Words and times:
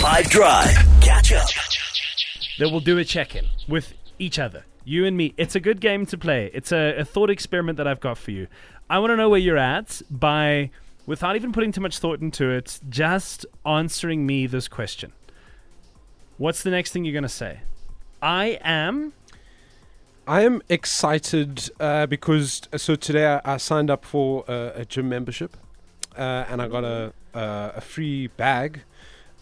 Five 0.00 0.30
Drive. 0.30 0.74
Catch 1.02 1.32
up. 1.32 1.46
that 2.58 2.70
we'll 2.70 2.80
do 2.80 2.96
a 2.96 3.04
check 3.04 3.36
in 3.36 3.46
with 3.68 3.92
each 4.18 4.38
other, 4.38 4.64
you 4.82 5.04
and 5.04 5.14
me. 5.14 5.34
It's 5.36 5.54
a 5.54 5.60
good 5.60 5.78
game 5.78 6.06
to 6.06 6.16
play. 6.16 6.50
It's 6.54 6.72
a, 6.72 6.96
a 7.00 7.04
thought 7.04 7.28
experiment 7.28 7.76
that 7.76 7.86
I've 7.86 8.00
got 8.00 8.16
for 8.16 8.30
you. 8.30 8.46
I 8.88 8.98
want 8.98 9.10
to 9.10 9.16
know 9.16 9.28
where 9.28 9.38
you're 9.38 9.58
at 9.58 10.00
by, 10.10 10.70
without 11.04 11.36
even 11.36 11.52
putting 11.52 11.70
too 11.70 11.82
much 11.82 11.98
thought 11.98 12.20
into 12.20 12.48
it, 12.48 12.80
just 12.88 13.44
answering 13.66 14.26
me 14.26 14.46
this 14.46 14.68
question. 14.68 15.12
What's 16.38 16.62
the 16.62 16.70
next 16.70 16.92
thing 16.92 17.04
you're 17.04 17.12
going 17.12 17.22
to 17.22 17.28
say? 17.28 17.60
I 18.22 18.58
am. 18.62 19.12
I 20.26 20.42
am 20.44 20.62
excited 20.70 21.68
uh, 21.78 22.06
because 22.06 22.62
uh, 22.72 22.78
so 22.78 22.94
today 22.94 23.26
I, 23.26 23.54
I 23.54 23.56
signed 23.58 23.90
up 23.90 24.06
for 24.06 24.50
uh, 24.50 24.72
a 24.74 24.86
gym 24.86 25.10
membership, 25.10 25.58
uh, 26.16 26.46
and 26.48 26.62
I 26.62 26.68
got 26.68 26.84
a 26.84 27.12
uh, 27.34 27.72
a 27.76 27.80
free 27.80 28.28
bag, 28.28 28.82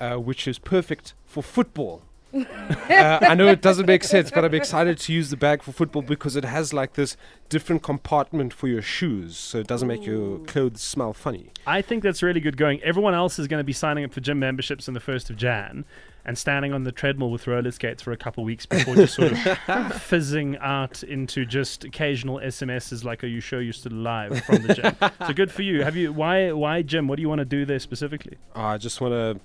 uh, 0.01 0.17
which 0.17 0.47
is 0.49 0.59
perfect 0.59 1.15
for 1.27 1.43
football. 1.43 2.03
uh, 2.35 2.45
I 3.23 3.35
know 3.35 3.47
it 3.49 3.63
doesn't 3.63 3.87
make 3.87 4.05
sense, 4.05 4.31
but 4.31 4.45
I'm 4.45 4.53
excited 4.55 4.99
to 4.99 5.13
use 5.15 5.31
the 5.31 5.37
bag 5.37 5.63
for 5.63 5.73
football 5.73 6.03
because 6.03 6.37
it 6.37 6.45
has 6.45 6.75
like 6.75 6.93
this 6.93 7.17
different 7.49 7.83
compartment 7.83 8.53
for 8.53 8.69
your 8.69 8.83
shoes, 8.83 9.37
so 9.39 9.59
it 9.59 9.67
doesn't 9.67 9.89
make 9.89 10.05
your 10.05 10.39
clothes 10.41 10.83
smell 10.83 11.15
funny. 11.15 11.53
I 11.67 11.81
think 11.81 12.03
that's 12.03 12.23
really 12.23 12.41
good 12.41 12.59
going. 12.59 12.83
Everyone 12.83 13.15
else 13.15 13.39
is 13.39 13.47
going 13.47 13.61
to 13.61 13.65
be 13.65 13.73
signing 13.73 14.05
up 14.05 14.13
for 14.13 14.21
gym 14.21 14.39
memberships 14.39 14.89
on 14.89 14.95
the 14.95 15.01
1st 15.01 15.31
of 15.31 15.37
Jan 15.37 15.87
and 16.29 16.37
standing 16.37 16.75
on 16.75 16.85
the 16.85 16.93
treadmill 16.93 17.31
with 17.31 17.47
roller 17.47 17.71
skates 17.71 18.03
for 18.03 18.13
a 18.13 18.17
couple 18.17 18.43
of 18.43 18.47
weeks 18.47 18.67
before 18.67 18.95
just 18.95 19.15
sort 19.15 19.33
of 19.33 19.93
fizzing 20.03 20.59
out 20.59 21.03
into 21.03 21.47
just 21.47 21.85
occasional 21.85 22.39
SMSs 22.41 23.03
like, 23.03 23.25
are 23.25 23.29
you 23.29 23.41
sure 23.41 23.63
you're 23.63 23.73
still 23.73 23.95
alive 23.95 24.45
from 24.45 24.67
the 24.67 24.75
gym? 24.75 25.11
so 25.27 25.33
good 25.33 25.51
for 25.51 25.63
you. 25.63 25.83
Have 25.83 25.97
you, 25.97 26.13
why, 26.13 26.53
why 26.53 26.83
gym? 26.83 27.09
What 27.09 27.17
do 27.17 27.23
you 27.23 27.31
want 27.31 27.39
to 27.39 27.47
do 27.47 27.65
there 27.65 27.79
specifically? 27.79 28.37
I 28.55 28.77
just 28.77 29.01
want 29.01 29.15
to 29.15 29.41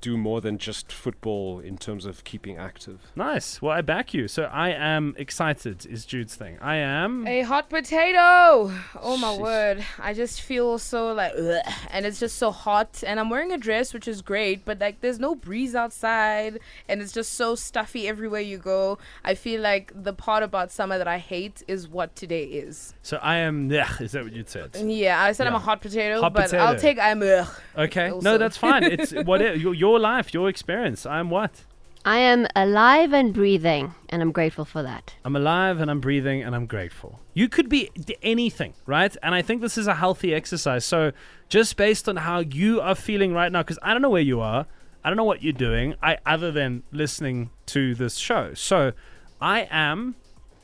do 0.00 0.16
more 0.16 0.40
than 0.40 0.58
just 0.58 0.92
football 0.92 1.60
in 1.60 1.76
terms 1.78 2.06
of 2.06 2.24
keeping 2.24 2.56
active. 2.56 3.10
Nice. 3.14 3.60
Well, 3.60 3.72
I 3.72 3.80
back 3.82 4.14
you. 4.14 4.28
So 4.28 4.44
I 4.44 4.70
am 4.70 5.14
excited, 5.18 5.86
is 5.86 6.04
Jude's 6.04 6.34
thing. 6.34 6.58
I 6.60 6.76
am. 6.76 7.26
A 7.26 7.42
hot 7.42 7.68
potato. 7.68 8.72
Oh 9.00 9.16
my 9.20 9.36
word. 9.36 9.84
I 9.98 10.14
just 10.14 10.40
feel 10.42 10.78
so 10.78 11.12
like 11.12 11.32
ugh, 11.38 11.72
and 11.90 12.06
it's 12.06 12.20
just 12.20 12.38
so 12.38 12.50
hot 12.50 13.02
and 13.06 13.20
I'm 13.20 13.30
wearing 13.30 13.52
a 13.52 13.58
dress 13.58 13.92
which 13.94 14.08
is 14.08 14.22
great, 14.22 14.64
but 14.64 14.78
like 14.78 15.00
there's 15.00 15.18
no 15.18 15.34
breeze 15.34 15.74
outside 15.74 16.60
and 16.88 17.00
it's 17.02 17.12
just 17.12 17.34
so 17.34 17.54
stuffy 17.54 18.08
everywhere 18.08 18.40
you 18.40 18.58
go. 18.58 18.98
I 19.24 19.34
feel 19.34 19.60
like 19.60 19.92
the 19.94 20.12
part 20.12 20.42
about 20.42 20.70
summer 20.70 20.98
that 20.98 21.08
I 21.08 21.18
hate 21.18 21.62
is 21.68 21.88
what 21.88 22.16
today 22.16 22.44
is. 22.44 22.94
So 23.02 23.18
I 23.22 23.36
am. 23.36 23.70
Yeah, 23.70 23.90
is 24.00 24.12
that 24.12 24.24
what 24.24 24.32
you 24.32 24.44
said? 24.46 24.76
Yeah, 24.76 25.20
I 25.20 25.32
said 25.32 25.46
I'm 25.46 25.54
a 25.54 25.58
hot 25.58 25.80
potato, 25.80 26.20
Hot 26.20 26.32
but 26.32 26.52
I'll 26.54 26.78
take 26.78 26.98
I'm 26.98 27.22
ugh. 27.22 27.48
Okay. 27.76 28.12
No, 28.22 28.38
that's 28.38 28.56
fine. 28.56 28.84
It's 28.84 29.12
what 29.24 29.40
your, 29.58 29.74
your 29.90 29.98
life, 29.98 30.32
your 30.32 30.48
experience. 30.48 31.04
I'm 31.04 31.30
what? 31.30 31.64
I 32.04 32.18
am 32.18 32.46
alive 32.56 33.12
and 33.12 33.34
breathing, 33.34 33.92
and 34.08 34.22
I'm 34.22 34.32
grateful 34.32 34.64
for 34.64 34.82
that. 34.82 35.14
I'm 35.24 35.36
alive 35.36 35.80
and 35.80 35.90
I'm 35.90 36.00
breathing 36.00 36.42
and 36.42 36.54
I'm 36.54 36.66
grateful. 36.66 37.20
You 37.34 37.48
could 37.48 37.68
be 37.68 37.90
d- 37.94 38.16
anything, 38.22 38.72
right? 38.86 39.14
And 39.22 39.34
I 39.34 39.42
think 39.42 39.60
this 39.60 39.76
is 39.76 39.86
a 39.86 39.94
healthy 39.94 40.32
exercise. 40.32 40.84
So, 40.84 41.12
just 41.48 41.76
based 41.76 42.08
on 42.08 42.16
how 42.16 42.38
you 42.38 42.80
are 42.80 42.94
feeling 42.94 43.34
right 43.34 43.52
now, 43.52 43.62
because 43.62 43.78
I 43.82 43.92
don't 43.92 44.00
know 44.00 44.10
where 44.10 44.22
you 44.22 44.40
are, 44.40 44.66
I 45.04 45.10
don't 45.10 45.16
know 45.16 45.24
what 45.24 45.42
you're 45.42 45.52
doing, 45.52 45.94
I 46.02 46.18
other 46.24 46.50
than 46.52 46.84
listening 46.90 47.50
to 47.66 47.94
this 47.94 48.16
show. 48.16 48.54
So, 48.54 48.92
I 49.40 49.68
am, 49.70 50.14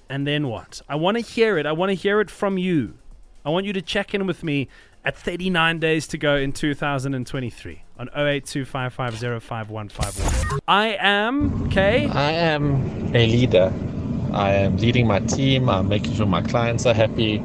and 0.08 0.26
then 0.26 0.48
what? 0.48 0.80
I 0.88 0.94
want 0.94 1.18
to 1.18 1.22
hear 1.22 1.58
it. 1.58 1.66
I 1.66 1.72
want 1.72 1.90
to 1.90 1.94
hear 1.94 2.20
it 2.20 2.30
from 2.30 2.56
you. 2.56 2.96
I 3.44 3.50
want 3.50 3.66
you 3.66 3.72
to 3.74 3.82
check 3.82 4.14
in 4.14 4.26
with 4.26 4.42
me 4.42 4.68
at 5.04 5.16
39 5.16 5.80
days 5.80 6.06
to 6.08 6.18
go 6.18 6.36
in 6.36 6.52
2023 6.52 7.82
on 7.98 8.08
0825505151. 8.08 10.60
I 10.68 10.98
am, 11.00 11.64
okay? 11.66 12.06
I 12.08 12.32
am 12.32 13.14
a 13.14 13.26
leader. 13.26 13.72
I 14.32 14.52
am 14.52 14.76
leading 14.76 15.06
my 15.06 15.20
team. 15.20 15.70
I'm 15.70 15.88
making 15.88 16.14
sure 16.14 16.26
my 16.26 16.42
clients 16.42 16.84
are 16.86 16.94
happy. 16.94 17.42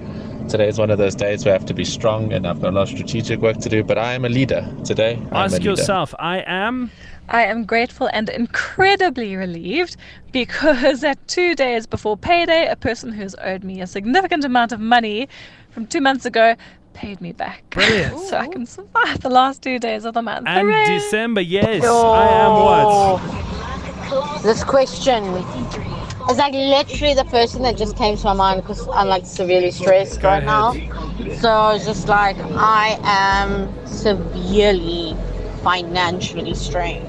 Today 0.49 0.67
is 0.67 0.77
one 0.77 0.89
of 0.89 0.97
those 0.97 1.15
days 1.15 1.45
where 1.45 1.53
I 1.53 1.57
have 1.57 1.65
to 1.67 1.73
be 1.73 1.85
strong 1.85 2.33
and 2.33 2.45
I've 2.45 2.61
got 2.61 2.69
a 2.69 2.75
lot 2.75 2.81
of 2.83 2.89
strategic 2.89 3.39
work 3.39 3.59
to 3.59 3.69
do, 3.69 3.81
but 3.83 3.97
I 3.97 4.13
am 4.13 4.25
a 4.25 4.29
leader 4.29 4.69
today. 4.83 5.17
I'm 5.31 5.45
Ask 5.45 5.63
yourself, 5.63 6.13
I 6.19 6.43
am. 6.45 6.91
I 7.29 7.43
am 7.43 7.63
grateful 7.63 8.09
and 8.11 8.27
incredibly 8.27 9.37
relieved 9.37 9.95
because 10.33 11.05
at 11.05 11.25
two 11.29 11.55
days 11.55 11.87
before 11.87 12.17
payday, 12.17 12.67
a 12.67 12.75
person 12.75 13.13
who's 13.13 13.35
owed 13.41 13.63
me 13.63 13.79
a 13.79 13.87
significant 13.87 14.43
amount 14.43 14.73
of 14.73 14.81
money 14.81 15.29
from 15.69 15.87
two 15.87 16.01
months 16.01 16.25
ago 16.25 16.57
paid 16.93 17.21
me 17.21 17.31
back. 17.31 17.63
Brilliant. 17.69 18.19
so 18.29 18.37
I 18.37 18.47
can 18.47 18.65
survive 18.65 19.19
the 19.21 19.29
last 19.29 19.61
two 19.61 19.79
days 19.79 20.05
of 20.05 20.13
the 20.13 20.21
month. 20.21 20.47
And 20.47 20.67
Hooray! 20.67 20.85
December, 20.85 21.41
yes. 21.41 21.83
I 21.83 22.27
am 22.27 22.51
what? 22.63 24.43
This 24.43 24.63
question 24.63 25.23
is 25.23 26.37
like 26.37 26.53
literally 26.53 27.13
the 27.13 27.25
first 27.25 27.53
thing 27.53 27.63
that 27.63 27.77
just 27.77 27.95
came 27.97 28.17
to 28.17 28.23
my 28.25 28.33
mind 28.33 28.61
because 28.61 28.87
I'm 28.89 29.07
like 29.07 29.25
severely 29.25 29.71
stressed 29.71 30.21
Go 30.21 30.29
right 30.29 30.43
ahead. 30.43 30.89
now. 30.89 31.33
So 31.35 31.69
it's 31.69 31.85
just 31.85 32.07
like 32.07 32.37
I 32.37 32.99
am 33.03 33.69
severely 33.85 35.15
financially 35.63 36.53
strained. 36.55 37.07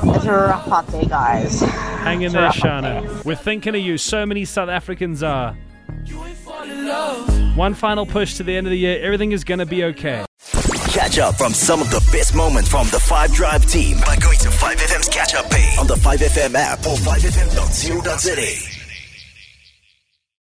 It's 0.00 0.24
a 0.24 0.32
rough 0.32 0.68
out 0.68 0.86
there, 0.88 1.04
guys. 1.04 1.60
Hang 1.60 2.22
in 2.22 2.26
It's 2.26 2.34
there, 2.34 2.42
rough 2.44 2.64
out 2.64 2.84
Shana. 2.84 3.24
We're 3.24 3.34
thinking 3.34 3.74
of 3.74 3.80
you. 3.80 3.98
So 3.98 4.24
many 4.24 4.44
South 4.44 4.68
Africans 4.68 5.22
are. 5.22 5.56
One 7.58 7.74
final 7.74 8.06
push 8.06 8.34
to 8.34 8.44
the 8.44 8.56
end 8.56 8.68
of 8.68 8.70
the 8.70 8.78
year. 8.78 9.02
Everything 9.02 9.32
is 9.32 9.42
going 9.42 9.58
to 9.58 9.66
be 9.66 9.82
okay. 9.82 10.24
Catch 10.92 11.18
up 11.18 11.34
from 11.34 11.52
some 11.52 11.80
of 11.80 11.90
the 11.90 11.98
best 12.12 12.32
moments 12.36 12.70
from 12.70 12.86
the 12.90 13.00
Five 13.00 13.32
Drive 13.32 13.66
team 13.66 13.98
by 14.06 14.14
going 14.14 14.38
to 14.38 14.48
5FM's 14.48 15.08
catch 15.08 15.34
up 15.34 15.50
page 15.50 15.76
on 15.76 15.88
the 15.88 15.96
5FM 15.96 16.54
app 16.54 16.78
or 16.86 16.94
5FM.co.za. 16.94 18.77